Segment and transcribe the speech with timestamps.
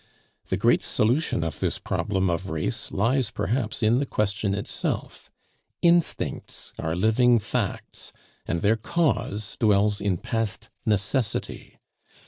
[0.47, 5.29] The great solution of this problem of race lies perhaps in the question itself.
[5.83, 8.11] Instincts are living facts,
[8.47, 11.77] and their cause dwells in past necessity.